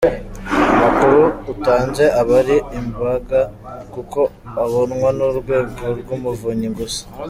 [0.73, 1.21] Amakuru
[1.53, 3.41] utanze aba ari ibanga
[3.93, 4.19] kuko
[4.63, 7.01] abonwa n’Urwego rw’Umuvunyi gusa.